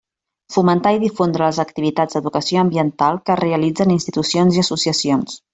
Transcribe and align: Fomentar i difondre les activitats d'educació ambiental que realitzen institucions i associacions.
Fomentar 0.53 0.93
i 0.95 1.01
difondre 1.03 1.49
les 1.49 1.59
activitats 1.65 2.17
d'educació 2.19 2.63
ambiental 2.63 3.23
que 3.29 3.39
realitzen 3.45 3.97
institucions 4.01 4.59
i 4.59 4.65
associacions. 4.67 5.43